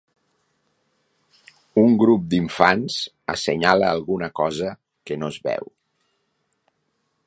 [1.81, 2.97] Un grup d'infants
[3.37, 4.75] assenyala alguna cosa
[5.11, 5.75] que no es veu.